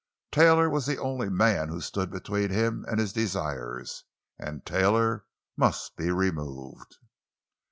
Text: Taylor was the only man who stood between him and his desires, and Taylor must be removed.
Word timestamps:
Taylor 0.31 0.67
was 0.67 0.87
the 0.87 0.97
only 0.97 1.29
man 1.29 1.69
who 1.69 1.79
stood 1.79 2.09
between 2.09 2.49
him 2.49 2.83
and 2.89 2.99
his 2.99 3.13
desires, 3.13 4.03
and 4.39 4.65
Taylor 4.65 5.25
must 5.55 5.95
be 5.95 6.09
removed. 6.09 6.97